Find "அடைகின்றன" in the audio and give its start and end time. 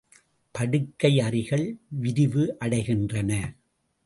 2.59-3.31